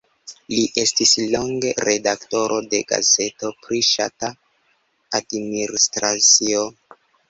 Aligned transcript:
Li 0.53 0.61
estis 0.83 1.11
longe 1.33 1.73
redaktoro 1.89 2.59
de 2.73 2.81
gazeto 2.95 3.55
pri 3.63 3.85
ŝtata 3.93 4.35
adminisracio. 5.23 6.71